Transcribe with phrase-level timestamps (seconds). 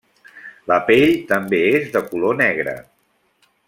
[0.71, 2.79] La pell també és de color negre.